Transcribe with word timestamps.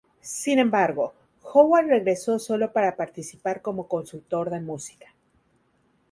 Sin 0.43 0.57
embargo, 0.57 1.13
Howard 1.53 1.85
regresó 1.89 2.39
solo 2.39 2.73
para 2.73 2.95
participar 2.95 3.61
como 3.61 3.87
consultor 3.87 4.49
de 4.49 4.59
música. 4.59 5.13